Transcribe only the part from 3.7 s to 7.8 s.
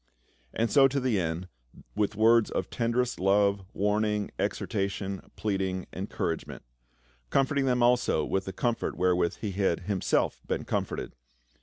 warn ing, exhortation, pleading, encouragement. Comfort ing